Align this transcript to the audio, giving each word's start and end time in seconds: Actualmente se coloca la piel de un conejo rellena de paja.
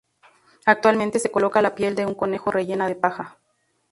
Actualmente 0.65 1.19
se 1.19 1.29
coloca 1.29 1.61
la 1.61 1.75
piel 1.75 1.93
de 1.93 2.07
un 2.07 2.15
conejo 2.15 2.49
rellena 2.49 2.87
de 2.87 2.95
paja. 2.95 3.37